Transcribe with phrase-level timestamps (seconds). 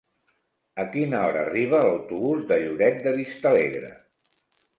[0.83, 3.95] A quina hora arriba l'autobús de Lloret de Vistalegre?